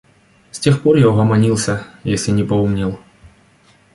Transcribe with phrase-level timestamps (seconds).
[0.49, 2.99] С тех пор я угомонился, если не поумнел.